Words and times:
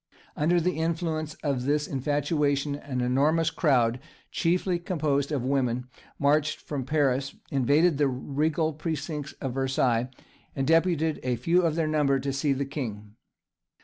Under 0.35 0.59
the 0.59 0.79
influence 0.79 1.35
of 1.43 1.65
this 1.65 1.85
infatuation, 1.87 2.73
an 2.75 3.01
enormous 3.01 3.51
crowd, 3.51 3.99
chiefly 4.31 4.79
composed 4.79 5.31
of 5.31 5.43
women, 5.45 5.87
marched 6.17 6.59
from 6.59 6.85
Paris, 6.87 7.35
invaded 7.51 7.99
the 7.99 8.07
regal 8.07 8.73
precincts 8.73 9.33
of 9.33 9.53
Versailles, 9.53 10.09
and 10.55 10.65
deputed 10.65 11.19
a 11.21 11.35
few 11.35 11.61
of 11.61 11.75
their 11.75 11.85
number 11.87 12.19
to 12.19 12.33
see 12.33 12.51
the 12.51 12.65
king. 12.65 13.13